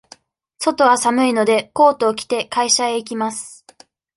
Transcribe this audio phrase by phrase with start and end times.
[0.57, 3.63] 外は寒いので、コートを着て、会社へ行きます。